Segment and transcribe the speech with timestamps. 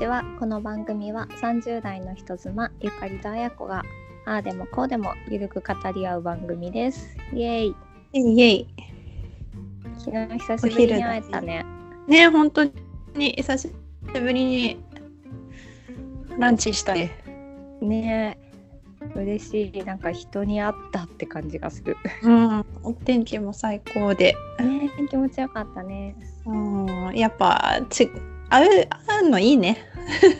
[0.00, 0.24] ちは。
[0.38, 3.82] この番組は30代の人妻ゆかりとあやこが
[4.24, 7.18] ああでもこうでもゆるく語り合う番組です。
[7.34, 7.74] イエイ。
[8.14, 8.66] イエイ。
[9.98, 11.66] 昨日久しぶりに会えたね。
[12.08, 13.70] ね本当に久し
[14.14, 14.82] ぶりに
[16.38, 17.10] ランチしたね。
[17.82, 18.38] ね
[19.14, 19.84] 嬉しい。
[19.84, 21.98] なんか人に会ったって感じがする。
[22.22, 22.64] うん。
[22.84, 24.34] お天気も最高で。
[24.60, 26.16] ね気持ちよかったね。
[26.46, 27.12] うん。
[27.14, 28.10] やっぱち
[28.48, 29.89] 会う会うのいいね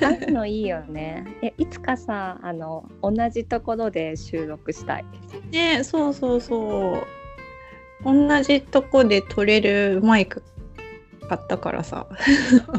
[0.00, 5.04] 会うのいいよねえいつかさあの同じところで収録したい
[5.50, 7.06] ねそうそうそう
[8.04, 10.42] 同じとこで撮れるマイク
[11.28, 12.08] 買ったからさ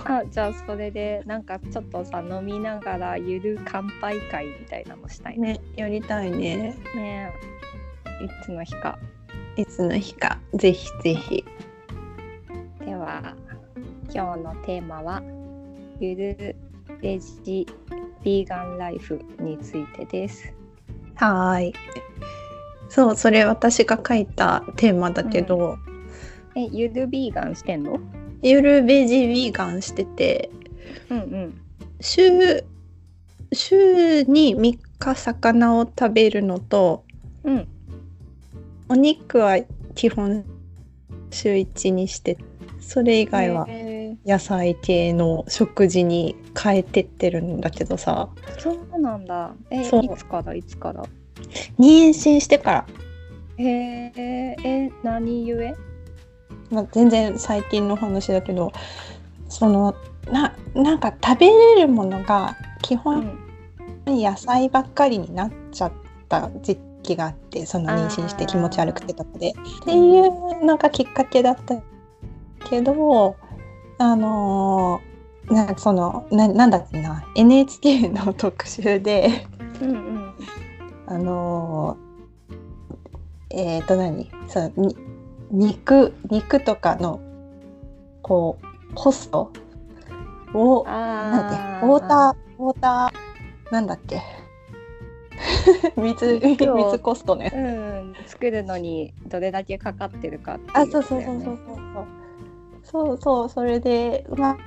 [0.04, 7.32] あじゃあそれでなんかちょっとさ飲みながらゆる乾杯会みたいなのしたいねねやりたいねね
[8.22, 9.00] いつの日か
[9.56, 11.46] いつの日かぜひぜひ
[12.86, 13.36] では
[14.14, 15.22] 今日のテーマは
[16.00, 16.56] ゆる
[17.02, 17.68] ベジ
[18.24, 20.54] ビーガンライフについてです。
[21.16, 21.74] はーい。
[22.90, 25.78] そうそれ私が書いたテーマだけど、
[26.56, 28.00] えゆるビーガンしてんの？
[28.42, 30.50] ゆるベジビーガンしてて。
[31.10, 31.62] うんうん。
[32.00, 32.64] 週
[33.54, 37.04] 週に3日魚を食べるのと
[37.44, 37.68] うん。
[38.90, 39.58] お肉は
[39.96, 40.44] 基本
[41.32, 42.38] 週1にして
[42.80, 43.81] それ以外はへ
[44.26, 48.30] 野菜系の食事に変えてってるんだけどさ。
[48.36, 49.54] ーそうなんだ。
[49.70, 50.06] えそう。
[50.06, 50.54] いつから？
[50.54, 51.04] いつから？
[51.80, 52.86] 妊娠してから、
[53.58, 53.66] へ
[54.16, 55.76] ええ何故？
[56.70, 58.72] まあ、全然最近の話だけど
[59.50, 59.96] その
[60.32, 63.38] ななんか食べれるものが基う本ん。
[64.06, 65.92] 野菜ばっかりになっちゃっ
[66.30, 69.52] た時期があってその妊娠して気持ち悪くてとかで。
[69.52, 69.54] っ
[69.86, 71.82] ていうのがきっかけだった
[72.70, 73.36] けど
[74.02, 75.12] あのー
[75.54, 79.46] なんかそのななんだっけな NHK の特集で
[79.82, 80.34] うんうん。
[81.08, 84.96] あのーえっ、と何そうに
[85.52, 87.20] 肉肉とかの
[88.22, 89.52] こうコスト
[90.54, 94.22] をなんだっあけウォーターウォーターなんだっけ。
[95.98, 96.68] 水水
[97.00, 97.52] コストね。
[97.54, 100.92] うん作るのにどれだけかかってるかっていうね。
[100.92, 101.72] そうそうそうそうそ
[102.02, 102.21] う
[102.92, 104.58] そうそうそれでま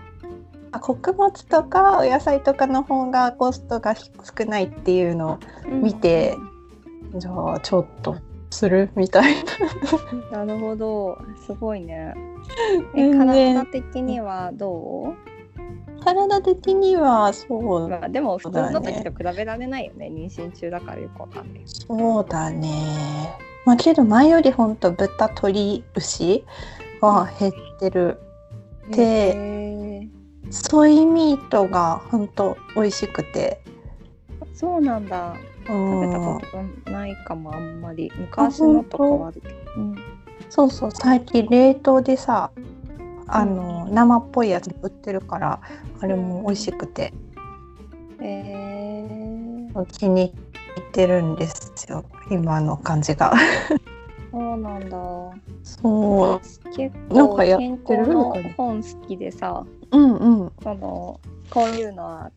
[0.73, 6.37] あ穀物とかお野菜とかの方がコストが少ないっていうのを見て、
[7.15, 8.17] じゃあちょっと
[8.51, 9.35] するみたい
[10.31, 10.43] な。
[10.45, 11.17] なるほど。
[11.47, 12.13] すごいね。
[12.97, 15.15] え体的にはど
[16.05, 20.11] 体的にはそうう、まあ、でも普通の時と比べられないよね。
[20.13, 23.39] 妊娠中だからよくわかんないそうだね。
[23.65, 26.45] まあけど前よりほんと豚鶏牛
[27.01, 28.19] は減ってる。
[28.91, 30.09] でへ
[30.51, 33.61] ソイミートがほんと美味しくて。
[34.41, 35.35] ーそうなんだ。
[35.69, 36.41] うん食べたこ
[36.85, 38.13] とないかもあんまり。
[38.17, 39.97] 昔のとかはあるけど、うん、
[40.51, 40.91] そうそう。
[40.93, 42.51] 最近冷凍でさ
[43.27, 45.61] あの、生っぽいやつ売ってるから
[46.01, 47.13] あれも美味しくて。
[48.21, 50.33] えー、気に
[50.77, 52.05] 入ってるんですよ。
[52.31, 53.35] 今の感じが
[54.35, 54.99] そうなんだ。
[55.63, 56.41] そ
[56.77, 59.65] 結構なんかやってる健康の本好きでさ。
[59.93, 60.53] ううんうん。
[60.61, 62.33] そのこういうのは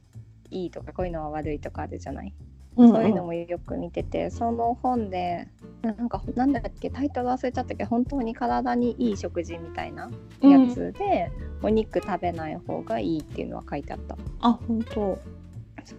[0.51, 2.27] いいとかこういうのは悪いとかあるじゃない、
[2.75, 5.47] うんそういうのもよく見ててその本で
[5.81, 11.31] なんかなんだっけタイトル忘れちゃったけど本当に体にいい食事みたいなやつで、
[11.63, 14.15] お肉食べない方がいいっていうのは書いてあった。
[14.41, 15.17] あ本当。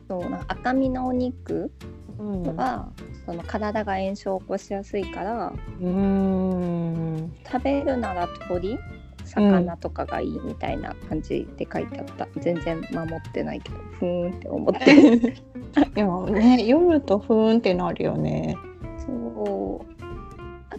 [0.07, 1.73] そうな赤身のお肉
[2.19, 2.57] うん。
[2.57, 2.91] は、
[3.27, 7.33] その体が炎症を起こしやすいからうん。
[7.51, 8.79] 食べるなら鶏
[9.25, 15.19] 魚とかがいいみたいな感じで書いてあった、全然守ってないけどふーんって思って。
[15.19, 15.35] る
[15.97, 18.57] いやね読むとふーんってなるよね。
[18.99, 19.68] そう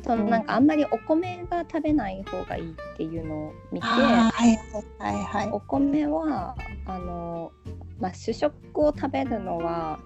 [0.04, 4.58] あとなんかあんまりお米が食べない方がいいっていうのを見てはい
[4.98, 5.50] はいはい。
[5.52, 6.56] お米は
[6.86, 7.52] あの、
[8.00, 10.00] まあ、主食を食べるのは、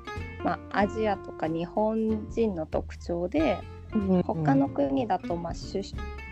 [0.44, 3.60] まあ、アジアとか日本人の特徴で
[4.26, 5.82] 他の国だと、まあ、主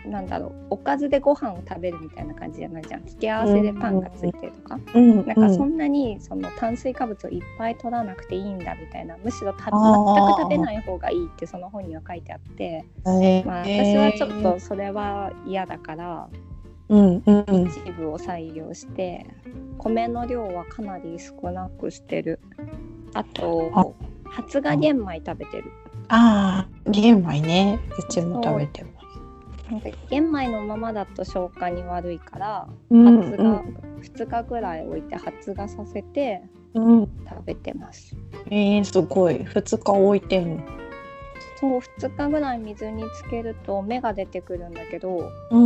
[0.06, 3.06] なんだろうおかずでご飯を食べるみたいな感じじゃないじゃん。
[3.06, 16.28] 付け合わせでパンがついてるとか、うんなんかそんなにその炭水化物をいっぱい取らなくていいんだみたいなむしろ全く食べない方がいいってその本には書いてあって、えまあ、私はちょっとそれは嫌だから。
[16.88, 17.66] うんうんうん。
[17.68, 19.24] 一部を採用して
[19.78, 22.40] 米の量はかなり少なくしてる。
[23.14, 23.94] あと
[24.24, 25.70] 発芽玄米食べてる
[26.14, 27.80] ああ玄米ね。
[27.98, 33.62] うちも食べてますなんか玄米のままだと消化に悪いからうん発芽、
[34.02, 36.42] 2日ぐらい置いて発芽させて
[36.74, 38.16] うん、食べてます。
[38.50, 39.36] えー、すごい。
[39.40, 40.62] 2日置いてんの？
[41.60, 45.58] そう2日ぐらい水につけると芽が出てくるんだけどう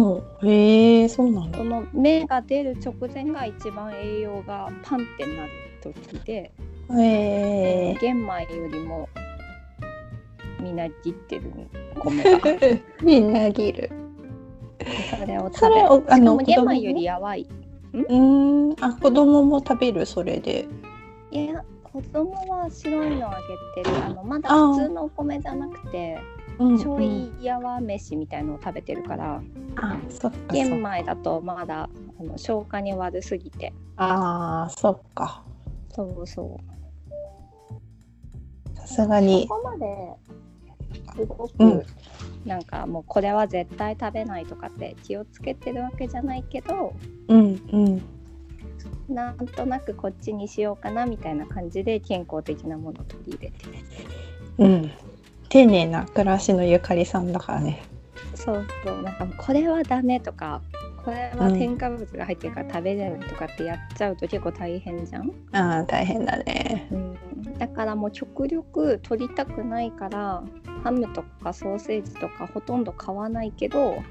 [0.44, 0.48] ん。
[0.48, 1.58] へえそうなんだ。
[1.58, 5.50] その芽が出る直前が一番栄養がパンってなる
[5.80, 6.52] 時で
[6.92, 9.08] へえ玄米よりも
[10.60, 11.52] みなぎってる。
[11.98, 12.50] 米が
[13.02, 13.90] みんなぎる。
[15.18, 16.12] それを食べる。
[16.12, 17.46] あのも玄米よりやばい。
[17.92, 18.74] うん。
[18.80, 20.06] あ子供も食べる？
[20.06, 20.66] それで。
[21.30, 23.38] いや子供は白いのあ
[23.74, 24.04] げてる。
[24.04, 26.18] あのまだ普通のお米じゃなくて
[26.58, 29.42] うんちょいやわ飯みたいのを食べてるから。
[29.76, 31.88] あそっかそ玄米だとまだ
[32.18, 33.72] あの消化に悪すぎて。
[33.96, 35.42] あーそっか。
[35.88, 36.60] そうそ
[38.74, 38.78] う。
[38.78, 39.46] さすがに。
[39.48, 39.86] そこまで
[41.16, 41.82] すごく、うん
[42.44, 46.94] なんかもうこれは絶対食べないとかって気をつけてるわけじゃないけど
[47.26, 48.02] うんうん
[49.08, 53.72] なんとなくこっちにしようかなみたいな感じで健康的なものを取り入れてる。
[54.58, 54.90] うん。
[55.48, 57.82] 丁寧な暮らしのゆかりさんだからね。
[58.34, 59.02] そうそう。
[59.02, 60.60] なんかこれはダメとか
[61.06, 66.88] これは添加物が入ってるから食べれないとかってやっちゃうと結構大変じゃん、あー大変だね。
[66.90, 67.14] うん、
[67.58, 70.42] だからもう極力取りたくないから
[70.82, 74.02] ハムとかソーセージとかほとんど買わないけど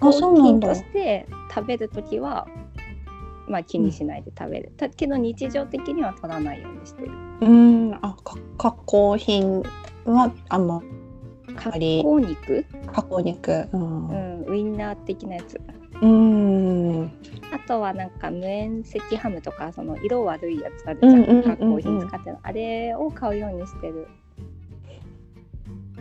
[0.00, 2.46] あそうなんだ品として食べる時は
[3.48, 4.90] まあ気にしないで食べる、だ。
[4.90, 7.12] けど日常的には取らないようにしてる。
[7.40, 7.94] うん。
[8.02, 9.62] あか加工品
[10.04, 10.82] はあんま
[11.56, 12.02] 加り。
[12.02, 13.68] 工肉、加工肉。
[13.72, 14.08] うん。
[14.08, 15.60] うん、ウインナー的なやつ。
[16.00, 17.10] うん。
[17.52, 22.36] あとはなんか無塩赤ハムとかその色悪いやつあるじゃん,、加工品使ってる。
[22.42, 24.08] あれを買うようにしてる。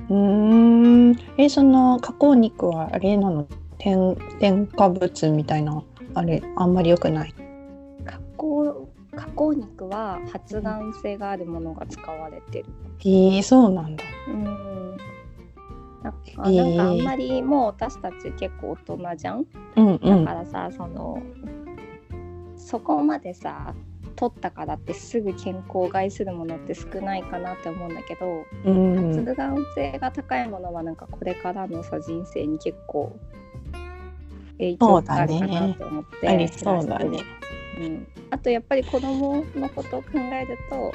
[0.10, 1.16] うん。
[1.38, 3.48] えその加工肉はあれなの？
[3.78, 5.84] 添添加物みたいな？
[6.14, 7.34] あれあんまり良くない？
[8.06, 12.66] 加工加工肉は発がん性があるものが使われてる。
[13.00, 14.04] へえそうなんだ。
[14.28, 14.98] うん
[16.04, 19.46] なんかえーなんかあんまりもう私たち結構大人じゃん？
[19.76, 21.22] うんうだんからさ、その
[22.56, 23.74] そこまでさ
[24.16, 28.96] 取ったからってすぐ健康を害するものって少ないかなって思うんだけどうん。
[29.16, 33.16] 発がん性が高いものはなんかこれからのさ人生に結構
[34.58, 37.20] 影響があるかなと思ってそうだね。
[37.80, 40.92] うん、あとやっぱり子供のことを考えると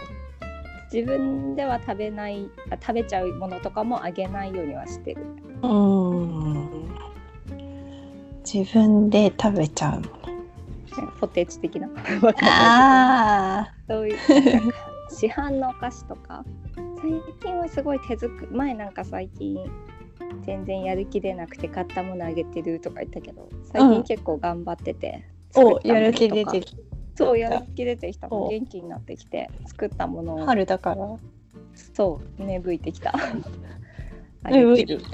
[0.95, 5.27] 自分では食べないあ食べちゃうものとかもあげないようにはしてる。
[5.63, 6.89] うん。
[8.45, 11.13] 自分で食べちゃうもの。
[11.19, 11.89] ポテチ的な。
[12.43, 14.19] あそういう
[15.11, 16.45] 市販のお菓子とか。
[16.77, 17.11] 最
[17.43, 18.57] 近はすごい手作り。
[18.57, 19.59] 前なんか最近
[20.43, 25.25] 全然やる気出なくて買ったものあげてるとか言ったけど最近結構頑張ってて、
[25.57, 26.77] おやる気出てき
[27.17, 27.51] そうや。
[27.51, 28.29] る気出てきた。
[28.31, 30.47] お元気になってきて作ったものを。
[30.47, 31.17] 春だから。
[31.93, 33.15] そう芽吹いてきた。
[34.45, 35.01] あえげてる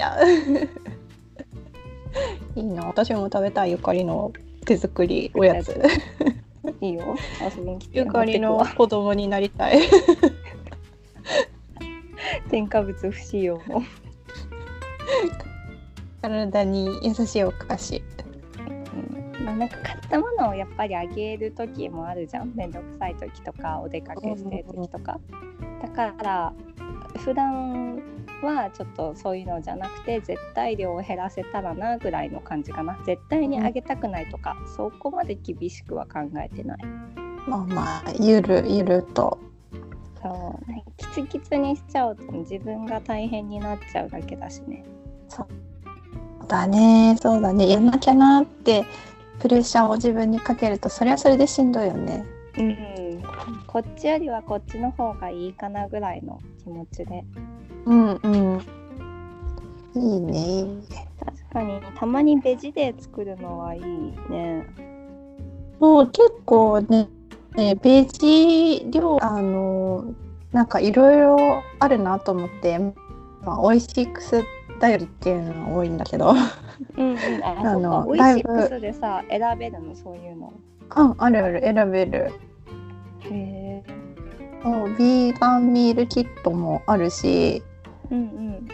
[2.55, 2.85] いいな。
[2.85, 4.33] 私も食べたいゆかりの
[4.65, 5.79] 手作りおやつ。
[6.81, 7.15] いいよ。
[7.41, 9.79] 遊びに来てゆかりの子供になりたい。
[12.49, 13.83] 添加物不使用の
[16.21, 17.97] 体に優しいお菓子。
[17.97, 18.20] うん
[19.51, 22.53] まあ、なんか買ったものをやっぱりあげる時もあるじゃん。
[22.55, 25.19] 面倒くさい時とかお出かけしてる時とか。
[25.81, 26.53] だから
[27.17, 28.01] 普段
[28.41, 32.97] はちょっとそういうのじゃなくて絶対量を減らせたらなぐらいの感じかな。
[33.05, 36.77] 絶対にあげたくないとか、そこまで厳しくは考えてない。
[37.47, 39.37] まあまあゆるゆると。
[40.21, 40.71] そう。
[40.71, 44.85] ねキツキツにしちゃうと自分が大変になっちゃうだけだしね。
[45.27, 45.47] そう
[46.47, 47.69] だねそうだね。
[47.69, 48.85] やんなきゃなって
[49.41, 52.23] プレッシャーを自分にかけるとそれはそれでしんどいよね。
[52.57, 53.23] うん。
[53.65, 57.23] こっちよりはこっちの方がいいかなぐらいの気持ちで。
[57.85, 58.61] うんうん。
[59.95, 60.65] いいね。
[61.25, 61.81] 確かに。
[61.95, 64.67] たまにベジで作るのはいいね。
[65.79, 67.09] そう結構ね
[67.55, 70.13] ねベジ料あの
[70.51, 72.93] なんかいろいろあるなと思って、ま
[73.57, 74.43] あ、美味しくす
[74.81, 76.31] 頼りっていうのが多いんだけど。
[76.97, 77.17] うんうん。
[77.43, 80.53] ああのオイシックスでさ選べるのそういうの
[80.97, 81.61] うんあるある。
[81.61, 82.31] 選べる。
[83.19, 83.83] へえ
[84.63, 87.63] そうビーガンミールキットもあるし。
[88.09, 88.67] うん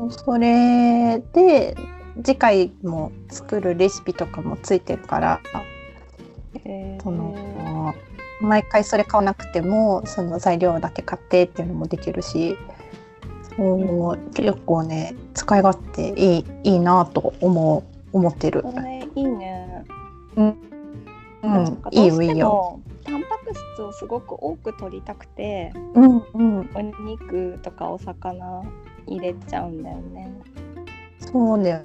[0.00, 0.10] うん。
[0.10, 1.76] それで
[2.24, 5.40] 次回も作るレシピとかもついてるから。
[7.02, 7.94] その
[8.40, 12.56] 毎回それ買わなくてもその材料だけ買ってっていうのもできるし
[13.56, 18.64] そう結構ね使い勝手いいいいなと思う思ってる。
[19.16, 19.84] いいね。
[20.36, 20.46] うん、
[21.42, 22.80] うん、いいよいいよ。
[23.04, 28.62] タンパク質をすごく多く取りたくて、うんうん、お肉とかお魚
[29.06, 30.32] 入れちゃうんだよね。
[31.18, 31.82] そうだよ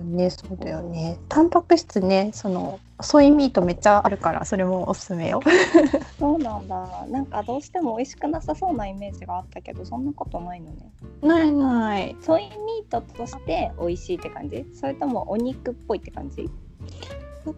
[0.00, 1.18] ね、そうだよね。
[1.28, 5.40] タンパク質ね、そのソイミートめっちゃあるから、それもおすすめよ。
[6.18, 7.06] そうなんだ。
[7.08, 10.92] なんかどうしても美味しくなさそうなイメージがあったけど、そんなことないのね。
[11.22, 12.16] ないない。
[12.20, 14.64] ソイミートとして美味しいって感じ？
[14.72, 16.48] それともお肉っぽいって感じ？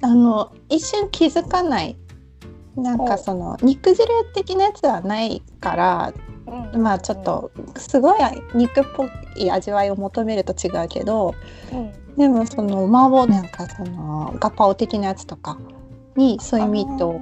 [0.03, 1.97] あの一瞬気づかない。
[2.77, 6.13] なんかその肉汁的なやつはないから、
[6.73, 8.19] うん、まあちょっとすごい
[8.55, 9.07] 肉っぽ
[9.37, 11.35] い味わいを求めると違うけど、
[11.73, 15.59] うん、でもその麻婆なんかそのガパオ的なやつとか
[16.17, 17.21] にソイミートを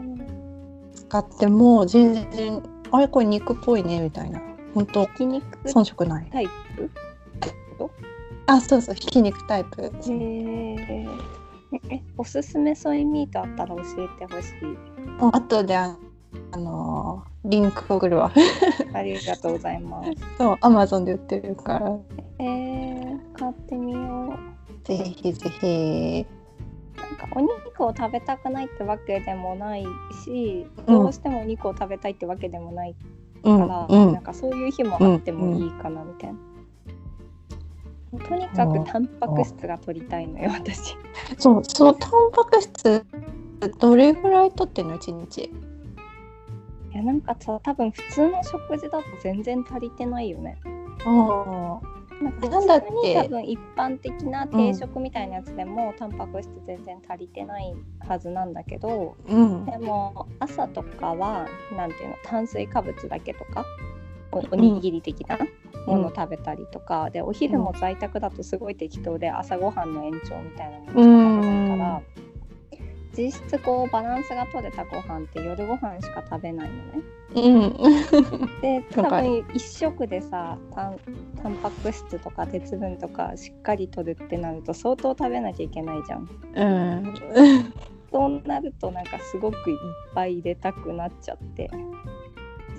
[0.95, 4.41] 使っても全然あれこれ肉っぽいねみたいな
[4.75, 6.47] 本当ひき肉遜色ないタイ
[6.77, 6.91] プ？
[8.47, 11.09] あそうそうひき肉タイプへえ。
[11.91, 14.53] え、おすすめソイミートあったら教えてほしい。
[15.21, 15.97] あとであ
[16.53, 18.33] あのーリンク送るわ
[18.95, 20.11] ありがとうございます。
[20.39, 21.99] そうアマゾンで売ってるから
[22.39, 24.33] えー、買ってみよ
[24.83, 24.87] う。
[24.87, 26.27] ぜひぜひ
[26.97, 29.85] なんかお肉を食べたくないってわけでもない
[30.25, 32.95] し、うんどうしてもお肉を食べたいってわけでもない
[33.43, 36.39] うんから、うんなんかそういう日もあってもいいかなみたいな。
[38.27, 40.97] とにかくタンパク質が取りたいのよ私。
[41.37, 43.05] そうそうタンパク質
[43.81, 45.51] どれぐらい取ってんの一日？
[46.95, 50.57] いやなんかさ多分普通の食事だと全然足りてないよね。
[51.05, 51.81] あ
[52.23, 59.65] なんだって普通に多分一般的な定食みたいなやつでも、タンパク質全然足りてないはずなんだけどうん。
[59.65, 63.67] でも朝とかはなんていうの炭水化物だけとか
[64.31, 65.39] おおにぎり的な
[65.87, 71.64] ものを食べたりとか、でお昼も在宅だとすごい適当で朝ごはんの延長みたいなのしか食べない
[73.17, 77.03] 実質こうバランスが取れたご飯って夜ご飯しか食べないのね。
[77.35, 80.97] うんで 多分一食でさタン
[81.43, 86.29] タンパク質とか鉄分とかしっかり取るってなると相当食べなきゃいけないじゃん。
[86.55, 87.15] うん
[88.11, 89.77] そうなるとなんかすごくいっ
[90.15, 91.71] ぱい入れたくなっちゃって。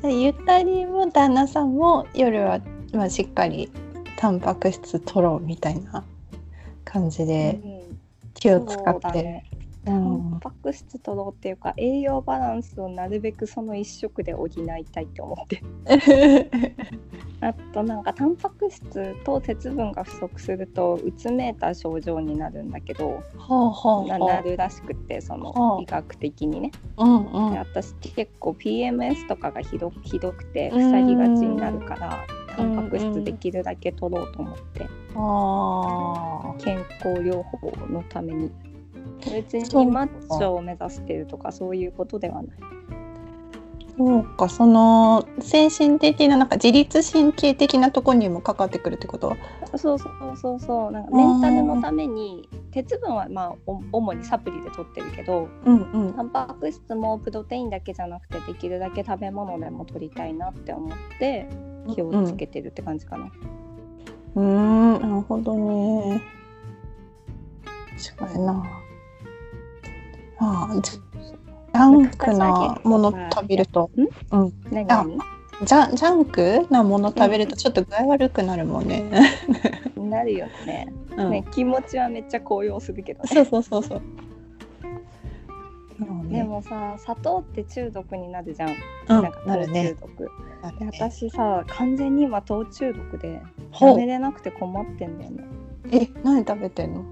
[0.03, 2.59] ゆったりも旦那さんも夜は、
[2.93, 3.71] まあ、しっかり
[4.17, 6.03] タンパク質取ろうみたいな
[6.83, 7.99] 感じでうん
[8.35, 9.54] 気を使ってう
[9.85, 14.55] タンんパク質取ろうっていうか栄養バランスをなるべくその一食で補い
[14.91, 15.61] たいって思って。
[17.41, 25.81] あとなんかタンパク質と鉄分が不足するとうつめいた症状になるんだけどほうほうなるらしくってそのはあ。
[25.81, 26.71] 医学的にね。
[26.97, 27.53] うんうん。
[27.53, 30.91] で私結構 PMS とかがひどひどくてうん。
[30.91, 32.25] 塞ぎがちになるから
[32.55, 34.87] タンパク質できるだけ取ろうと思って。
[35.17, 38.51] あ健康療法のために
[39.31, 42.57] 別にマッチョを目指してるとかそういうことではない。
[42.57, 42.85] ー
[43.97, 49.37] そうかその精神的ななんか自律神経的なところにもかかってくるってこと？
[49.77, 50.91] そうそうそうそう。
[50.91, 56.13] なんかメンタルのために鉄分はまあお主にサプリで取ってるけどうんうん。
[56.13, 61.47] タンパク質もプロテインだけじゃなくてできるだけ食べ物でも取りたいなって思って
[61.95, 63.31] 気をつけてるって感じかな。
[64.35, 65.01] うーん。
[65.01, 66.21] なるほどね。
[68.17, 68.81] 確かにな
[70.39, 74.07] ああジャンクなもの食べるとうん？
[74.31, 74.87] あ何？
[74.87, 75.25] 々
[75.63, 79.03] ジャンジャンクなもの食べるとちょっと具合悪くなるもんね。
[79.95, 80.87] なるよね
[81.17, 83.29] うんね気持ちはめっちゃ高揚するけどね。
[83.33, 84.01] そうそうそうそう。
[86.29, 88.69] でもさ砂糖って中毒になるじゃん。
[88.69, 88.75] うん
[89.07, 89.95] なんか糖中なるね。
[90.01, 90.23] 毒。
[90.23, 90.29] で
[90.61, 93.41] なるね私さ完全に今糖中毒で
[93.79, 95.43] やめれなくて困ってんだよね。
[95.91, 97.05] え何食べてんの？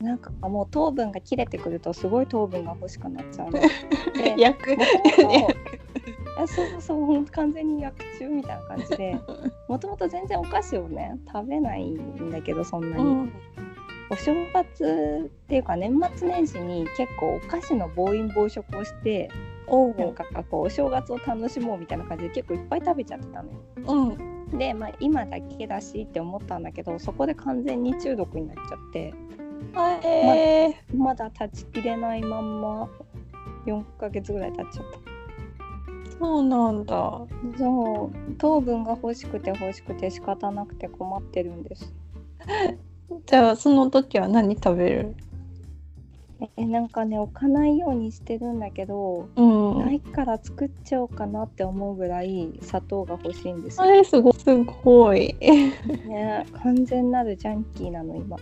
[0.00, 3.52] なんかもう糖分が切れてくるとすごい糖分が欲しくなっちゃうの。
[4.14, 4.84] で薬も
[5.16, 5.54] ともと。
[6.38, 9.18] あそうそう完全に薬中みたいな感じで。
[9.68, 13.32] もともと全然お菓子をね食べないんだけどそんなに、うん。
[14.08, 19.28] お正月っていうか年末年始に結構お菓子の暴飲暴食をして
[19.98, 23.58] なんかこうお正月を楽しもうみたいな感じで結構いっぱい食べちゃってたのよ。
[23.88, 24.58] うん。
[24.58, 29.12] で、まあ、今だけだしって思ったんだけどそこで完全に中毒になっちゃって
[30.04, 32.88] えーまだ断ち切れないまんま
[33.66, 36.18] 4ヶ月ぐらい経っちゃった。
[36.18, 36.94] そうなんだ。
[37.58, 41.92] そう糖分が欲しくて欲しくて仕方なくて困ってるんです。
[43.26, 45.14] じゃあその時は何食べる？
[46.56, 49.78] えなんかね置かないようにしてるんだけど、うん。
[49.80, 53.92] ないから作っちゃおうかなって思うぐらい砂糖が欲しいんですあよ。
[53.92, 54.32] れすごい。
[54.34, 55.34] すごい。
[56.06, 58.36] ね完全なるジャンキーなの今。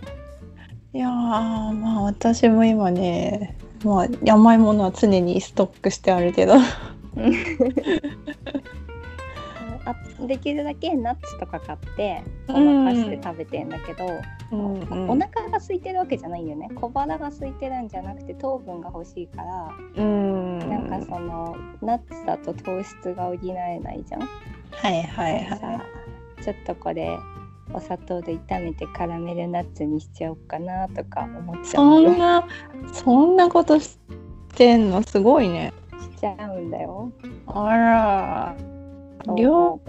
[0.95, 6.53] いやーまあ私も今ね、まあ甘いものは常にストックしてあるけど。
[9.87, 9.93] あ
[10.25, 14.05] できるだけナッツとか買ってごまかして食べてんだけど、
[14.51, 20.59] うんうんお腹が空いてるわけじゃないよね小腹が空いてるんじゃなくて糖分が欲しいから、うん。
[20.59, 24.21] なんかそのナッツだと糖質が補えないじゃん。
[24.21, 25.81] はいはいさは
[26.41, 27.17] ちょっとこれ
[27.75, 31.65] お砂糖で炒めてカラメルナッツにしちゃおうかなとか思っい。
[31.65, 32.47] ちゃうそんな
[32.93, 33.99] そんなことし
[34.55, 35.03] てんの？
[35.03, 35.73] すごいね。
[35.99, 37.11] しちゃうんだよ。
[37.47, 38.55] あら。
[39.35, 39.79] 料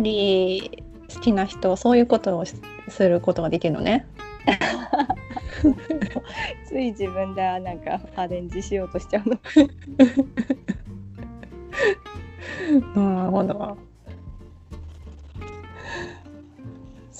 [0.00, 2.54] 理好きな人はそういうことをし
[2.88, 4.06] することができるのね。
[6.66, 9.38] つい自分でなんかアレンジしようとしちゃうの。
[12.94, 13.76] なるほど。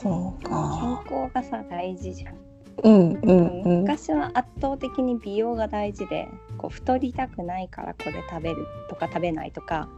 [0.01, 1.05] そう健か。
[1.11, 2.35] 康がさ大事じゃん。
[2.83, 3.81] うんうんうん。
[3.83, 9.89] 昔は圧倒的に美容が大事でこう太りたくないからこれ食べるとか食べないとか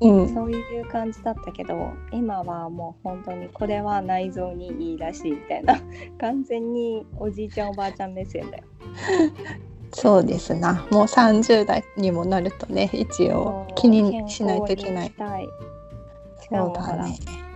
[0.00, 0.34] うん。
[0.34, 5.78] そういう感じだったけど今はもう本当にこれは内臓にいいらしいみたいな
[6.18, 8.64] 完全におじいちゃんおばあちゃん目線だよ。
[9.94, 10.86] そうですな。
[10.90, 15.10] もう30代にもなるとね、一応気にしないといけない。
[15.10, 15.48] 健康に行
[16.40, 17.51] きたいそうだね。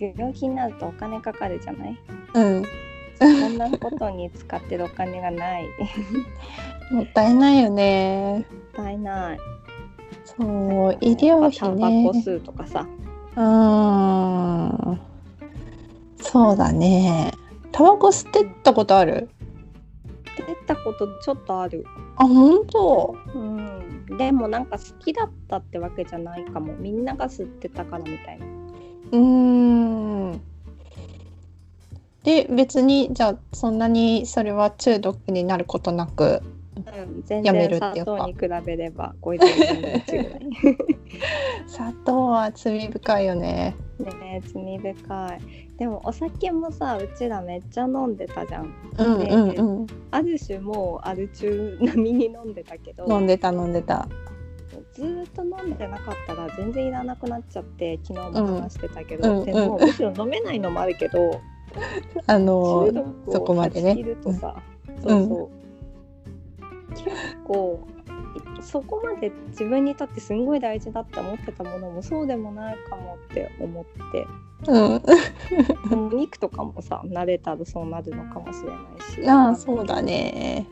[0.00, 1.98] 病気になるとお金かかるじゃない？
[2.34, 2.64] うん。
[3.18, 5.66] そんなことに使ってるお金がない。
[6.90, 8.46] もったいないよね。
[8.76, 9.38] もったいない。
[10.24, 12.10] そう、医療費タバコね。
[12.24, 12.86] 吸うとかさ。
[13.36, 15.00] うーん。
[16.18, 17.32] そうだね。
[17.72, 19.28] タバコ吸ってったことある？
[20.36, 21.84] 出たことちょっとある。
[22.16, 23.16] あ、本当？
[23.34, 24.06] うん。
[24.16, 26.72] でもなんか好きだったってわけじゃないかも。
[26.74, 28.46] みんなが吸ってたからみたいな。
[29.12, 30.40] うーん。
[32.22, 36.42] で、別に、じゃあ、そんなにそれは中毒になることなく。
[36.76, 40.76] うん、全やめ然るっていうか砂糖に比べればこいつ全然違うね。
[41.66, 43.76] 砂糖は罪深いよね。
[43.98, 45.76] ね罪深い。
[45.78, 48.74] でもお酒もさうちらめっちゃ飲んでたじゃん。
[48.98, 49.86] うんうんうん。
[50.10, 54.08] ある種もうアル中並みに飲んでたけど飲んでた飲んでた。
[54.94, 59.44] ずーっと飲んでなかったら全然いらなくなっちゃって昨日も話してたけど、うん。
[59.44, 59.86] でも、うん。
[59.86, 61.40] むしろ飲めないのもあるけど
[62.26, 63.96] あの中毒そこをまでね。
[64.22, 64.62] とさ、
[65.02, 65.50] そうそ
[66.88, 67.04] う、結
[67.44, 67.86] 構
[68.60, 74.26] そこまで自分にとってすんごい大事だって思ってたものもそうでもないかもって思って。
[74.68, 75.02] うん。
[75.88, 79.28] でも肉とかもさ慣れたらそうなるのかもしれないし。
[79.28, 80.66] ああそうだね。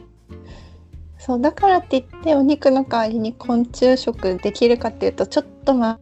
[1.18, 5.98] そうだからって言ってお肉の代わりに昆虫食できるかっていうとちょっとま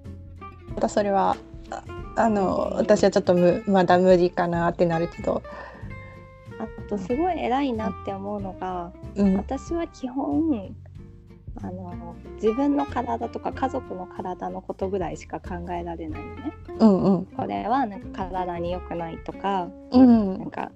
[0.78, 1.36] だそれは
[1.70, 1.82] あ
[2.16, 5.42] あの私はちょっとむまだ無理かなってなるけど、
[6.58, 9.36] あとすごい偉いなって思うのがうん。
[9.36, 10.74] 私は基本
[11.62, 16.52] あの自分の体とか家族の体のことぐらいしか考えられないのね。
[16.78, 17.26] うんうん。
[17.26, 20.38] これはなんか体に良くないとかうん。
[20.38, 20.70] なんか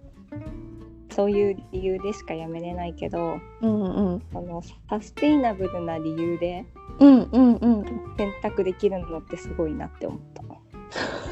[1.10, 4.22] そういう理由でしかやめれないけどうんうん。
[4.32, 6.64] そのサステイナブルな理由で
[6.98, 7.84] うんうんうん。
[8.16, 10.40] 選択できるのってすごいなって思った。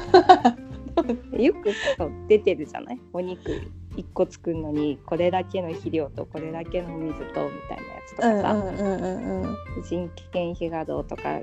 [1.37, 1.71] よく
[2.27, 2.99] 出てるじゃない？
[3.13, 3.41] お肉
[3.95, 7.51] 1個作るのにこれだけの肥料とこれだけの水とみたいなや
[8.07, 9.83] つとうんかさ、うんうんうん。
[9.83, 11.39] 人件費がどうとか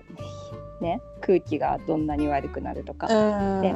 [0.80, 3.08] ね空気がどんなに悪くなるとか、
[3.62, 3.74] で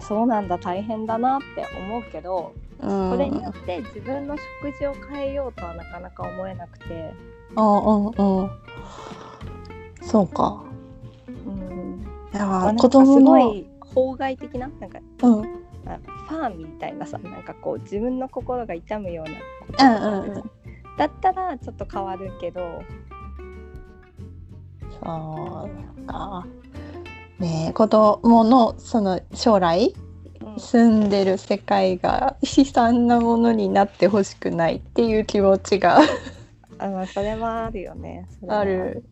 [0.00, 7.14] そうなんだ大変だなって思うけどうんそれによって自分の食事を変えようとはなかなか思えなくて、
[7.54, 8.50] うんうんうん
[10.02, 10.64] そうか。
[11.28, 14.68] うん、いや子供すごのい法外的な？
[14.80, 15.42] なんかうん。
[15.86, 19.32] あファンみたいなさなんかこう自分の心が痛むような。
[19.66, 20.50] ことうんうんうん。
[20.98, 22.82] だったらちょっと変わるけど。
[24.90, 25.68] そ
[26.00, 26.46] うか
[27.38, 29.94] ねえ子供のその将来？
[29.94, 30.11] うん
[30.58, 36.00] 住んでる世界が悲惨なものになってほしくないっていう気持ちが。
[36.78, 38.26] あまあそれはあるよね。
[38.48, 39.04] ある。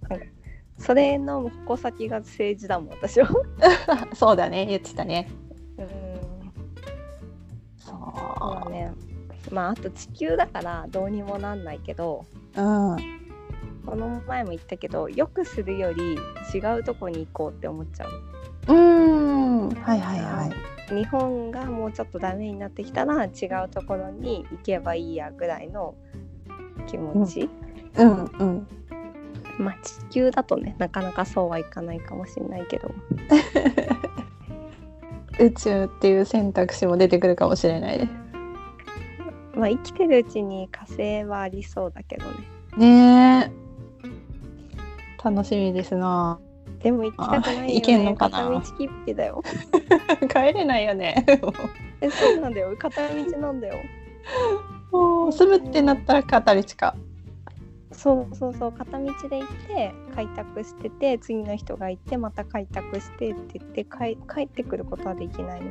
[0.79, 3.29] それの矛先が政治だもん私は。
[4.15, 5.29] そうだね言ってたね。
[5.79, 5.87] うん。
[7.77, 8.93] そそうだね。
[9.51, 12.25] まああと地球だからどうにもなんないけど
[12.57, 12.97] ううん。
[13.87, 16.19] この前も言ったけどよくするより
[16.55, 18.11] 違うとこに行こうって思っちゃう。
[18.69, 19.69] うーん。
[19.71, 23.29] はいはいはい日本がもうちょっとダメになってきたら違
[23.65, 25.95] うところに行けばいいやぐらいの
[26.87, 27.49] 気持ち、
[27.97, 28.67] うんうん
[29.59, 32.91] まあ地球だとねなかなかそうはいかないかもしれないけど。
[35.39, 38.11] 宇宙っていう選択肢も出てくるかもしれないね。
[39.55, 42.49] まあ生きてるうちに火星はありそうだけどね。
[42.77, 43.71] ねえ。
[45.23, 46.39] 楽しみですな。
[46.83, 48.39] でも行きたくないよ、ね、あ行けんのかな？
[48.39, 49.43] 片道切符だよ。
[50.29, 51.25] 帰れないよね。
[52.01, 52.75] えそうなんだよ。
[52.79, 53.75] 片道なんだよ。
[54.91, 56.95] もう住むってなったら片道か。
[57.93, 58.73] そうそうそう。
[58.73, 65.71] 片道で行って開拓してて次の人が行ってまた開拓してって言って帰帰ってくることはできないの。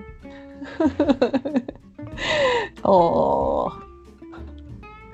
[2.84, 3.89] おお。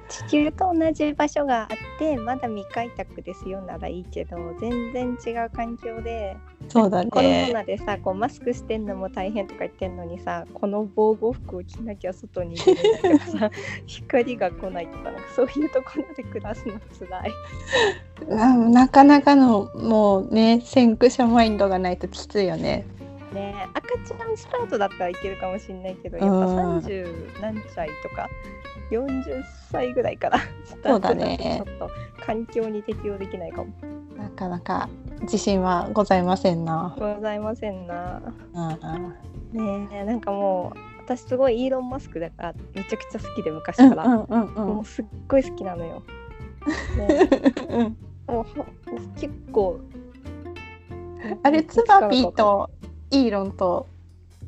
[0.08, 1.68] 地球と同じ場所があっ
[2.00, 6.38] てまだ未開拓ですよならいいけど全然違う環境で
[6.70, 7.52] そうだコロね。
[7.54, 13.52] ナでさこうマスクしてんのも大変とか言ってんのにさこの防護服を着なきゃ外に出れないとかさ
[13.88, 17.32] 光が来ないとかなんかそういうところで暮らすのつらい
[18.28, 22.86] うんなかなかのもうね先駆者マインドがないときついよね。
[23.34, 28.30] ねえ赤ちゃんスタートだったらいけるかもしれないけどうんやっぱ30何歳とか
[28.92, 31.90] 40歳ぐらいからスタートだとちょっと
[32.26, 33.74] 環境に適応できないかも
[34.18, 34.90] なかなか
[35.22, 36.96] 自信はございませんな。
[36.98, 38.22] ございませんな
[38.54, 46.04] うんねえなんかもう私すごいイーロン・マスクだからめちゃくちゃ好きで昔から、もうすっごい好きなのよ。
[46.98, 47.30] ね、
[47.70, 47.98] うん。
[48.28, 48.66] もうほ
[49.16, 49.80] 結構。
[51.44, 52.32] あれツバピー。
[52.32, 52.72] と
[53.12, 53.88] イーロンと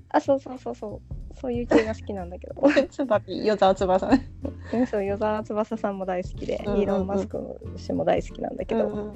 [0.10, 1.40] あ、そうそうそうそう。
[1.40, 2.56] そういう系が好きなんだけど。
[2.90, 4.30] ツバピー与沢翼ね。
[4.74, 7.38] うんそう、与沢翼さんも大好きで、うんうんうんイーロン・マスク
[7.76, 9.12] 氏も大好きなんだけど、うんうん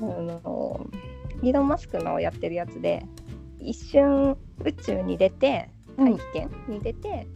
[0.00, 0.86] うんあの
[1.42, 3.06] イーロン・マスクのやってるやつで、
[3.60, 7.26] 一瞬宇宙に出て、大気圏に出て、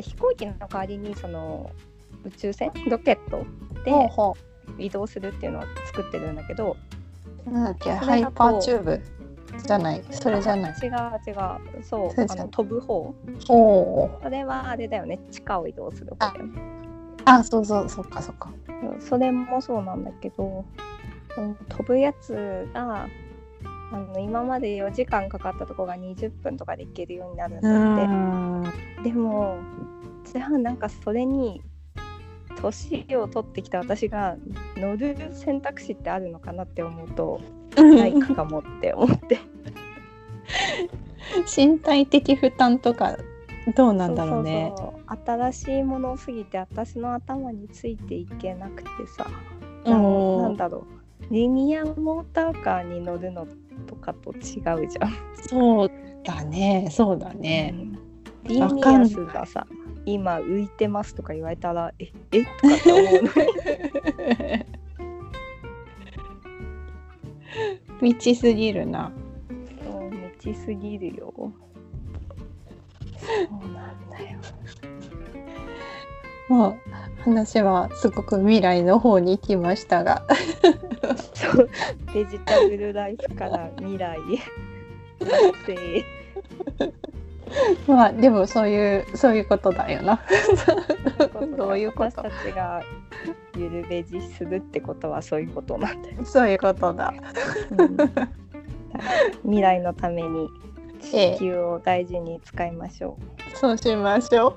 [0.00, 1.70] 飛行機の代わりにその
[2.24, 3.44] 宇宙船、ロケット
[3.84, 3.92] で
[4.78, 6.76] 移動するっていうのを作ってるんだけど、
[7.46, 7.50] う。
[7.50, 9.00] なんだっけハイパーチューブ
[9.62, 10.04] じゃない。
[10.10, 10.72] それじゃない。
[10.82, 10.90] 違う
[11.26, 11.82] 違う。
[11.82, 12.26] そう。
[12.28, 13.14] あの飛ぶ方。
[13.48, 14.20] おお。
[14.22, 15.18] それはあれだよね。
[15.30, 16.32] 地下を移動する方。
[16.32, 16.62] だよね
[17.26, 18.50] あそうそうそっかそっか。
[18.98, 20.64] それもそうなんだけど
[21.68, 23.06] 飛ぶやつが
[23.92, 28.62] あの今まで4時間かかったとこが20分とかで行けるようになるんうだん。
[28.62, 29.10] って。
[29.10, 29.58] でも
[30.24, 31.62] じゃあなんかそれに
[32.60, 34.36] 年を取ってきた私が
[34.76, 37.40] 乗る選択肢ってあるのかなって思うと
[37.76, 39.38] ないかもって思って。
[41.56, 43.16] 身体的負担とか
[43.76, 44.72] どうなんだろうね。
[45.26, 49.26] 新しいものすぎて私の頭についていけなくてさ。
[49.84, 49.90] う
[50.42, 50.86] なんだろ
[51.30, 51.32] う。
[51.32, 53.46] リニアモーターカーに乗るの
[53.86, 55.12] とかと違うじゃん。
[55.48, 55.90] そう
[56.24, 56.88] だね。
[56.90, 57.74] そうだね。
[58.44, 59.66] リニアスがさ
[60.06, 62.44] 今浮いてますとか言われたらええ？
[62.44, 63.30] とかって思うの
[68.00, 69.12] 未知すぎるな。
[69.84, 71.32] そう道すぎるよ。
[71.36, 71.46] そ
[73.48, 74.38] うなんだよ。
[76.48, 80.26] もう話はすごく未来の方に行きましたが。
[81.34, 81.70] そう
[82.12, 86.04] デジタブルライフから未来へ
[87.86, 90.20] まあでもそういうそういうことだよな。
[91.56, 92.82] どういうこ私とたちが
[93.56, 96.24] ゆるベジするってことはそういうことなんだよ。
[96.24, 97.12] そういうことだ。
[97.76, 97.96] うん
[99.44, 100.48] 未来のために
[101.12, 103.18] ええ地球を大事に使いましょ
[103.54, 104.56] そうしましょ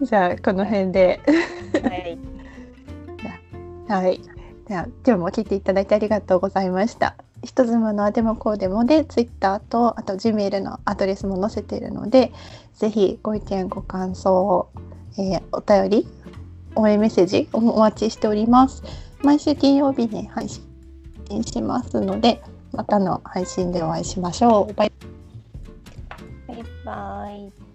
[0.00, 0.04] う。
[0.04, 1.20] じゃあこの辺で。
[1.82, 1.88] う。
[1.88, 2.18] はい。
[3.88, 4.20] はい。
[4.66, 7.16] では今日も聞いていただいてありがとうございました。
[7.42, 12.32] 人妻のあでもこうでもで Twitter とあと Gmail のアドレスも載せているので
[12.74, 14.68] ぜひご意見ご感想、
[15.18, 16.08] えーお便り
[16.76, 18.82] 応援メッセージおお待ちしております。
[19.22, 20.62] 毎週金曜日に配信
[21.42, 24.74] しますのでまたの配信でお会いしましょう。
[24.74, 24.92] バイ
[26.46, 27.69] バイバイ。